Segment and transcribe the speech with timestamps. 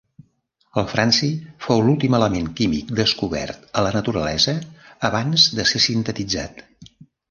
[0.81, 1.29] El franci
[1.65, 4.59] fou l'últim element químic descobert a la naturalesa
[5.13, 6.71] abans de ser sintetitzat.